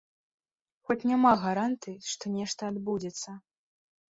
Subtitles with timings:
[0.87, 3.37] Хоць няма гарантый, што нешта адбудзецца.